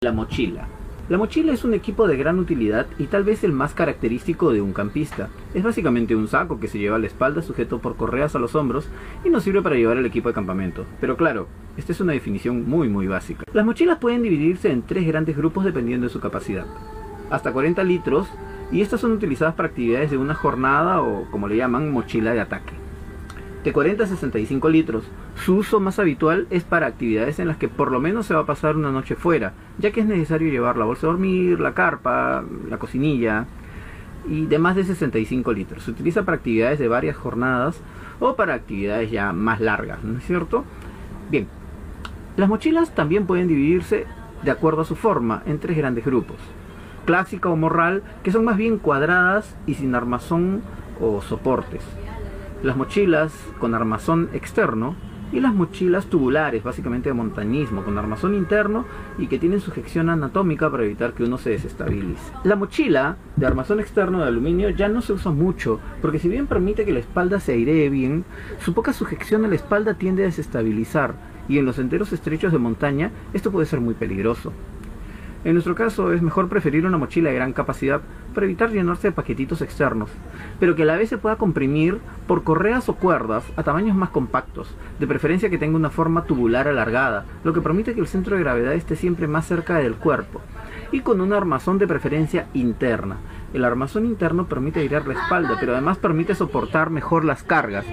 [0.00, 0.68] La mochila.
[1.08, 4.62] La mochila es un equipo de gran utilidad y tal vez el más característico de
[4.62, 5.28] un campista.
[5.54, 8.54] Es básicamente un saco que se lleva a la espalda sujeto por correas a los
[8.54, 8.88] hombros
[9.24, 10.84] y nos sirve para llevar el equipo de campamento.
[11.00, 13.42] Pero claro, esta es una definición muy muy básica.
[13.52, 16.66] Las mochilas pueden dividirse en tres grandes grupos dependiendo de su capacidad.
[17.28, 18.28] Hasta 40 litros
[18.70, 22.40] y estas son utilizadas para actividades de una jornada o como le llaman mochila de
[22.40, 22.77] ataque
[23.64, 25.04] de 40 a 65 litros.
[25.44, 28.40] Su uso más habitual es para actividades en las que por lo menos se va
[28.40, 31.74] a pasar una noche fuera, ya que es necesario llevar la bolsa de dormir, la
[31.74, 33.46] carpa, la cocinilla
[34.28, 35.82] y de más de 65 litros.
[35.82, 37.80] Se utiliza para actividades de varias jornadas
[38.20, 40.64] o para actividades ya más largas, ¿no es cierto?
[41.30, 41.46] Bien,
[42.36, 44.06] las mochilas también pueden dividirse
[44.42, 46.36] de acuerdo a su forma en tres grandes grupos.
[47.06, 50.62] Clásica o morral, que son más bien cuadradas y sin armazón
[51.00, 51.82] o soportes
[52.62, 54.96] las mochilas con armazón externo
[55.32, 58.86] y las mochilas tubulares, básicamente de montañismo, con armazón interno
[59.18, 62.32] y que tienen sujeción anatómica para evitar que uno se desestabilice.
[62.44, 66.46] La mochila de armazón externo de aluminio ya no se usa mucho, porque si bien
[66.46, 68.24] permite que la espalda se airee bien,
[68.60, 71.14] su poca sujeción a la espalda tiende a desestabilizar,
[71.48, 74.52] y en los senderos estrechos de montaña esto puede ser muy peligroso.
[75.48, 78.02] En nuestro caso es mejor preferir una mochila de gran capacidad
[78.34, 80.10] para evitar llenarse de paquetitos externos,
[80.60, 84.10] pero que a la vez se pueda comprimir por correas o cuerdas a tamaños más
[84.10, 84.68] compactos,
[85.00, 88.42] de preferencia que tenga una forma tubular alargada, lo que permite que el centro de
[88.42, 90.42] gravedad esté siempre más cerca del cuerpo,
[90.92, 93.16] y con un armazón de preferencia interna.
[93.54, 97.86] El armazón interno permite airear la espalda, pero además permite soportar mejor las cargas.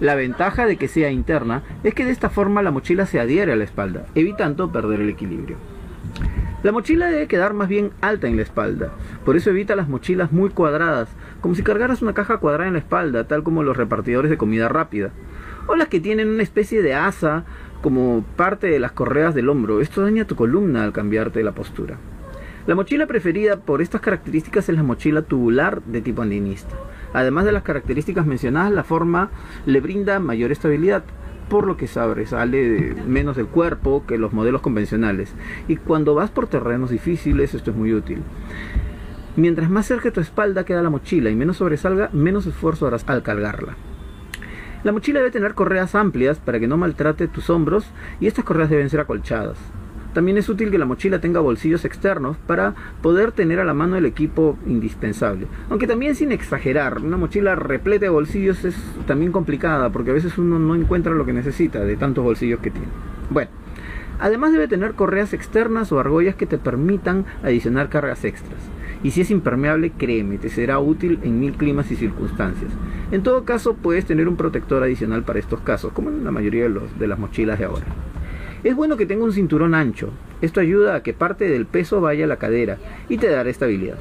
[0.00, 3.52] La ventaja de que sea interna es que de esta forma la mochila se adhiere
[3.52, 5.75] a la espalda, evitando perder el equilibrio.
[6.66, 8.90] La mochila debe quedar más bien alta en la espalda,
[9.24, 11.08] por eso evita las mochilas muy cuadradas,
[11.40, 14.68] como si cargaras una caja cuadrada en la espalda, tal como los repartidores de comida
[14.68, 15.10] rápida,
[15.68, 17.44] o las que tienen una especie de asa
[17.82, 19.80] como parte de las correas del hombro.
[19.80, 21.98] Esto daña tu columna al cambiarte la postura.
[22.66, 26.74] La mochila preferida por estas características es la mochila tubular de tipo andinista.
[27.12, 29.30] Además de las características mencionadas, la forma
[29.66, 31.04] le brinda mayor estabilidad,
[31.48, 35.34] por lo que sale menos del cuerpo que los modelos convencionales.
[35.68, 38.22] Y cuando vas por terrenos difíciles, esto es muy útil.
[39.36, 43.04] Mientras más cerca de tu espalda queda la mochila y menos sobresalga, menos esfuerzo harás
[43.06, 43.76] al cargarla.
[44.82, 47.86] La mochila debe tener correas amplias para que no maltrate tus hombros
[48.20, 49.58] y estas correas deben ser acolchadas.
[50.16, 53.96] También es útil que la mochila tenga bolsillos externos para poder tener a la mano
[53.96, 55.46] el equipo indispensable.
[55.68, 58.74] Aunque también sin exagerar, una mochila repleta de bolsillos es
[59.06, 62.70] también complicada porque a veces uno no encuentra lo que necesita de tantos bolsillos que
[62.70, 62.88] tiene.
[63.28, 63.50] Bueno,
[64.18, 68.62] además debe tener correas externas o argollas que te permitan adicionar cargas extras.
[69.02, 72.72] Y si es impermeable, créeme, te será útil en mil climas y circunstancias.
[73.12, 76.62] En todo caso, puedes tener un protector adicional para estos casos, como en la mayoría
[76.62, 77.84] de, los, de las mochilas de ahora.
[78.66, 80.10] Es bueno que tenga un cinturón ancho.
[80.40, 82.78] Esto ayuda a que parte del peso vaya a la cadera
[83.08, 83.98] y te dará estabilidad.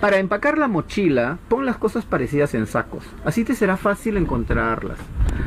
[0.00, 3.02] Para empacar la mochila, pon las cosas parecidas en sacos.
[3.24, 5.00] Así te será fácil encontrarlas,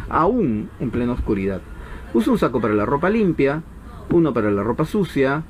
[0.10, 1.62] aún en plena oscuridad.
[2.14, 3.64] Usa un saco para la ropa limpia,
[4.10, 5.44] uno para la ropa sucia,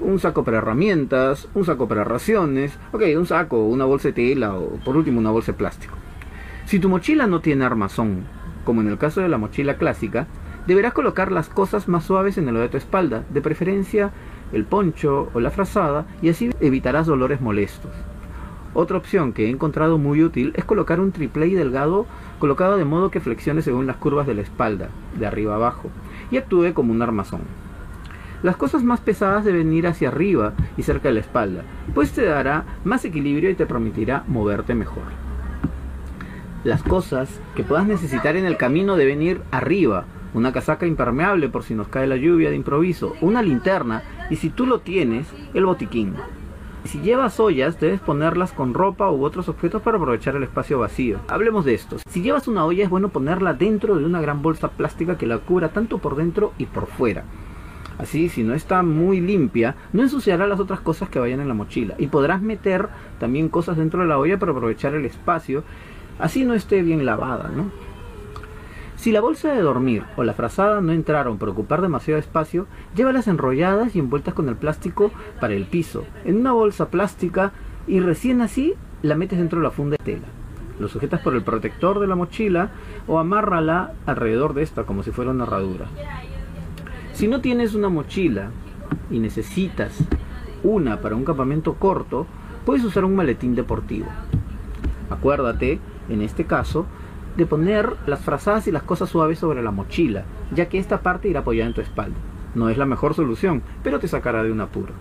[0.00, 4.54] un saco para herramientas, un saco para raciones, ok, un saco, una bolsa de tela
[4.54, 5.96] o por último una bolsa de plástico.
[6.66, 8.22] Si tu mochila no tiene armazón,
[8.64, 10.28] como en el caso de la mochila clásica,
[10.66, 14.10] Deberás colocar las cosas más suaves en el de tu espalda, de preferencia
[14.52, 17.90] el poncho o la frazada, y así evitarás dolores molestos.
[18.72, 22.06] Otra opción que he encontrado muy útil es colocar un triple delgado
[22.38, 24.88] colocado de modo que flexione según las curvas de la espalda,
[25.18, 25.90] de arriba abajo,
[26.30, 27.42] y actúe como un armazón.
[28.42, 31.62] Las cosas más pesadas deben ir hacia arriba y cerca de la espalda,
[31.94, 35.04] pues te dará más equilibrio y te permitirá moverte mejor.
[36.64, 40.04] Las cosas que puedas necesitar en el camino deben ir arriba,
[40.34, 44.50] una casaca impermeable por si nos cae la lluvia de improviso, una linterna y si
[44.50, 46.14] tú lo tienes, el botiquín.
[46.84, 51.18] Si llevas ollas, debes ponerlas con ropa u otros objetos para aprovechar el espacio vacío.
[51.28, 51.96] Hablemos de esto.
[52.06, 55.38] Si llevas una olla es bueno ponerla dentro de una gran bolsa plástica que la
[55.38, 57.24] cubra tanto por dentro y por fuera.
[57.96, 61.54] Así, si no está muy limpia, no ensuciará las otras cosas que vayan en la
[61.54, 61.94] mochila.
[61.96, 62.88] Y podrás meter
[63.18, 65.64] también cosas dentro de la olla para aprovechar el espacio.
[66.18, 67.70] Así no esté bien lavada, ¿no?
[68.96, 73.26] Si la bolsa de dormir o la frazada no entraron por ocupar demasiado espacio, llévalas
[73.26, 75.10] enrolladas y envueltas con el plástico
[75.40, 77.52] para el piso, en una bolsa plástica
[77.86, 80.26] y recién así la metes dentro de la funda de tela.
[80.78, 82.70] Lo sujetas por el protector de la mochila
[83.06, 85.86] o amárrala alrededor de esta como si fuera una herradura.
[87.12, 88.50] Si no tienes una mochila
[89.10, 89.98] y necesitas
[90.62, 92.26] una para un campamento corto,
[92.64, 94.06] puedes usar un maletín deportivo.
[95.10, 96.86] Acuérdate, en este caso,
[97.36, 101.28] de poner las frazadas y las cosas suaves sobre la mochila, ya que esta parte
[101.28, 102.16] irá apoyada en tu espalda.
[102.54, 104.92] No es la mejor solución, pero te sacará de un apuro.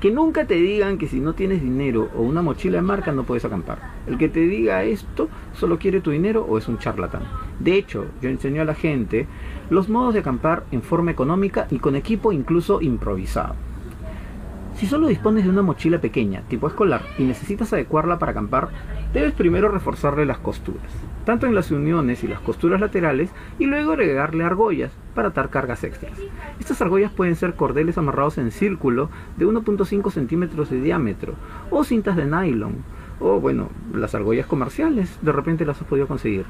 [0.00, 3.24] Que nunca te digan que si no tienes dinero o una mochila de marca no
[3.24, 3.78] puedes acampar.
[4.06, 7.22] El que te diga esto solo quiere tu dinero o es un charlatán.
[7.60, 9.26] De hecho, yo enseño a la gente
[9.70, 13.54] los modos de acampar en forma económica y con equipo incluso improvisado.
[14.76, 18.68] Si solo dispones de una mochila pequeña, tipo escolar, y necesitas adecuarla para acampar,
[19.14, 20.92] debes primero reforzarle las costuras,
[21.24, 25.82] tanto en las uniones y las costuras laterales, y luego agregarle argollas para atar cargas
[25.82, 26.18] extras.
[26.60, 29.08] Estas argollas pueden ser cordeles amarrados en círculo
[29.38, 31.36] de 1.5 centímetros de diámetro,
[31.70, 32.84] o cintas de nylon,
[33.18, 36.44] o bueno, las argollas comerciales, de repente las has podido conseguir.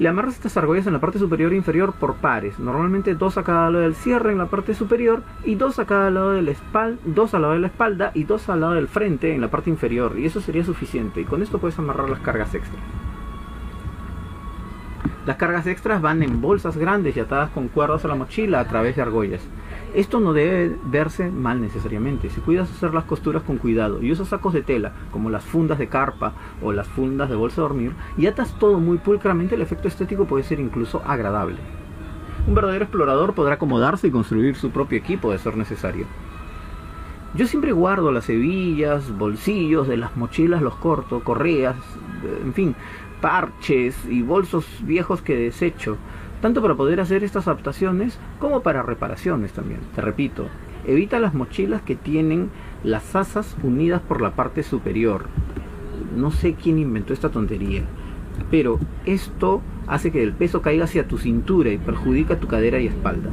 [0.00, 3.44] Le amarras estas argollas en la parte superior e inferior por pares, normalmente dos a
[3.44, 6.50] cada lado del cierre en la parte superior y dos a cada lado de la
[6.50, 9.50] espalda, dos al lado de la espalda y dos al lado del frente en la
[9.50, 11.20] parte inferior, y eso sería suficiente.
[11.20, 12.82] Y con esto puedes amarrar las cargas extras.
[15.26, 18.68] Las cargas extras van en bolsas grandes y atadas con cuerdas a la mochila a
[18.68, 19.40] través de argollas.
[19.94, 22.28] Esto no debe verse mal necesariamente.
[22.28, 25.78] Si cuidas hacer las costuras con cuidado y usas sacos de tela, como las fundas
[25.78, 29.62] de carpa o las fundas de bolsa de dormir, y atas todo muy pulcramente, el
[29.62, 31.56] efecto estético puede ser incluso agradable.
[32.46, 36.04] Un verdadero explorador podrá acomodarse y construir su propio equipo de ser necesario.
[37.36, 41.74] Yo siempre guardo las hebillas, bolsillos de las mochilas, los corto, correas,
[42.44, 42.76] en fin,
[43.20, 45.96] parches y bolsos viejos que desecho,
[46.40, 49.80] tanto para poder hacer estas adaptaciones como para reparaciones también.
[49.96, 50.46] Te repito,
[50.86, 52.50] evita las mochilas que tienen
[52.84, 55.24] las asas unidas por la parte superior.
[56.16, 57.82] No sé quién inventó esta tontería,
[58.48, 62.86] pero esto hace que el peso caiga hacia tu cintura y perjudica tu cadera y
[62.86, 63.30] espalda.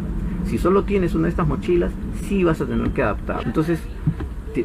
[0.52, 1.94] Si solo tienes una de estas mochilas,
[2.28, 3.44] sí vas a tener que adaptar.
[3.46, 3.82] Entonces,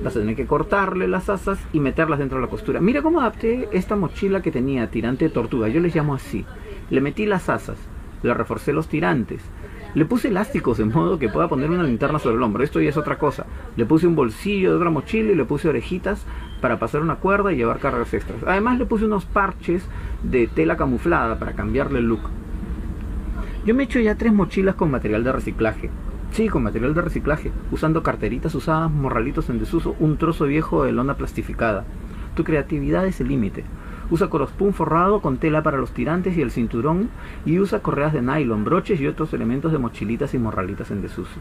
[0.03, 2.81] vas a tener que cortarle las asas y meterlas dentro de la costura.
[2.81, 6.45] Mira cómo adapté esta mochila que tenía, tirante de tortuga, yo les llamo así.
[6.91, 7.79] Le metí las asas,
[8.25, 9.41] le reforcé los tirantes,
[9.95, 12.89] le puse elásticos de modo que pueda poner una linterna sobre el hombro, esto ya
[12.89, 13.47] es otra cosa.
[13.77, 16.27] Le puse un bolsillo de otra mochila y le puse orejitas
[16.61, 18.43] para pasar una cuerda y llevar cargas extras.
[18.45, 19.85] Además le puse unos parches
[20.25, 22.29] de tela camuflada para cambiarle el look.
[23.67, 25.91] Yo me he hecho ya tres mochilas con material de reciclaje.
[26.31, 30.93] Sí, con material de reciclaje, usando carteritas usadas, morralitos en desuso, un trozo viejo de
[30.93, 31.85] lona plastificada.
[32.37, 33.65] Tu creatividad es el límite.
[34.09, 37.11] Usa corospún forrado con tela para los tirantes y el cinturón
[37.45, 41.41] y usa correas de nylon, broches y otros elementos de mochilitas y morralitas en desuso.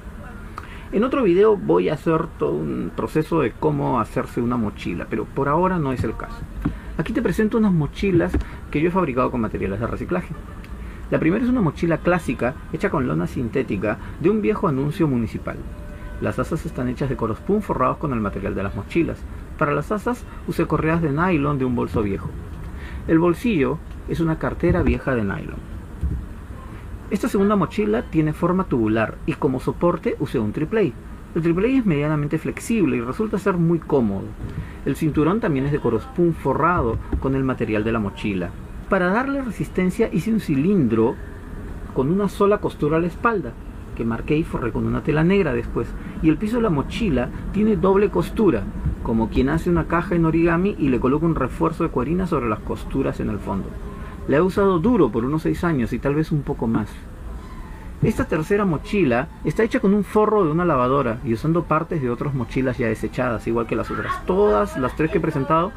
[0.91, 5.25] En otro video voy a hacer todo un proceso de cómo hacerse una mochila, pero
[5.25, 6.39] por ahora no es el caso.
[6.97, 8.35] Aquí te presento unas mochilas
[8.71, 10.33] que yo he fabricado con materiales de reciclaje.
[11.11, 15.57] La primera es una mochila clásica hecha con lona sintética de un viejo anuncio municipal.
[16.19, 19.19] Las asas están hechas de corospún forrados con el material de las mochilas.
[19.59, 22.29] Para las asas usé correas de nylon de un bolso viejo.
[23.07, 23.77] El bolsillo
[24.09, 25.75] es una cartera vieja de nylon.
[27.11, 30.91] Esta segunda mochila tiene forma tubular y como soporte usé un triple
[31.35, 34.25] El triple es medianamente flexible y resulta ser muy cómodo.
[34.87, 38.49] El cinturón también es de corospún forrado con el material de la mochila.
[38.89, 41.15] Para darle resistencia hice un cilindro
[41.95, 43.53] con una sola costura a la espalda,
[43.95, 45.87] que marqué y forré con una tela negra después.
[46.21, 48.63] Y el piso de la mochila tiene doble costura,
[49.01, 52.47] como quien hace una caja en origami y le coloca un refuerzo de cuerina sobre
[52.47, 53.69] las costuras en el fondo.
[54.27, 56.89] La he usado duro por unos 6 años y tal vez un poco más.
[58.03, 62.09] Esta tercera mochila está hecha con un forro de una lavadora y usando partes de
[62.11, 64.25] otras mochilas ya desechadas, igual que las otras.
[64.25, 65.71] Todas las tres que he presentado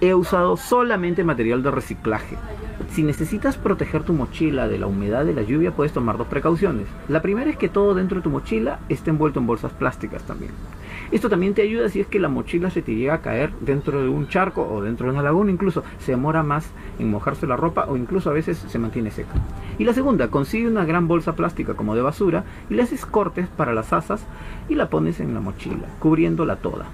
[0.00, 2.36] he usado solamente material de reciclaje.
[2.90, 6.86] Si necesitas proteger tu mochila de la humedad de la lluvia, puedes tomar dos precauciones.
[7.08, 10.52] La primera es que todo dentro de tu mochila esté envuelto en bolsas plásticas también.
[11.12, 14.02] Esto también te ayuda si es que la mochila se te llega a caer dentro
[14.02, 17.56] de un charco o dentro de una laguna, incluso se demora más en mojarse la
[17.56, 19.34] ropa o incluso a veces se mantiene seca.
[19.78, 23.48] Y la segunda, consigue una gran bolsa plástica como de basura y le haces cortes
[23.48, 24.24] para las asas
[24.68, 26.86] y la pones en la mochila, cubriéndola toda.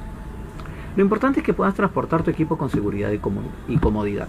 [0.97, 4.29] Lo importante es que puedas transportar tu equipo con seguridad y comodidad.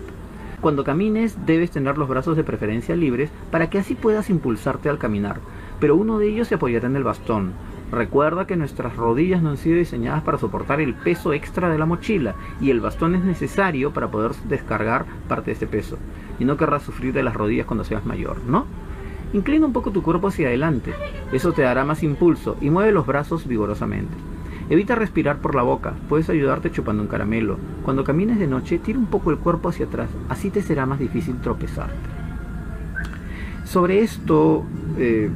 [0.59, 4.97] Cuando camines debes tener los brazos de preferencia libres para que así puedas impulsarte al
[4.97, 5.39] caminar,
[5.79, 7.53] pero uno de ellos se apoyará en el bastón.
[7.91, 11.85] Recuerda que nuestras rodillas no han sido diseñadas para soportar el peso extra de la
[11.85, 15.97] mochila y el bastón es necesario para poder descargar parte de este peso.
[16.37, 18.65] Y no querrás sufrir de las rodillas cuando seas mayor, ¿no?
[19.31, 20.93] Inclina un poco tu cuerpo hacia adelante,
[21.31, 24.15] eso te dará más impulso y mueve los brazos vigorosamente.
[24.69, 27.57] Evita respirar por la boca, puedes ayudarte chupando un caramelo.
[27.83, 30.99] Cuando camines de noche, tira un poco el cuerpo hacia atrás, así te será más
[30.99, 31.95] difícil tropezarte.
[33.63, 34.65] Sobre esto
[34.97, 35.29] eh,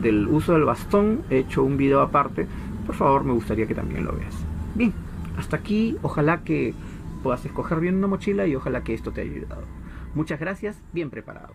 [0.00, 2.46] del uso del bastón, he hecho un video aparte,
[2.86, 4.34] por favor me gustaría que también lo veas.
[4.74, 4.94] Bien,
[5.36, 6.74] hasta aquí, ojalá que
[7.22, 9.64] puedas escoger bien una mochila y ojalá que esto te haya ayudado.
[10.14, 11.52] Muchas gracias, bien preparado.